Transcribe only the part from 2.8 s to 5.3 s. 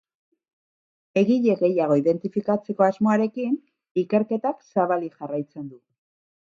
asmoarekin ikerketak zabalik